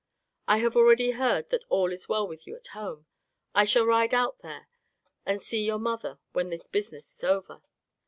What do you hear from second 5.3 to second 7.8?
see your mother when this business is over.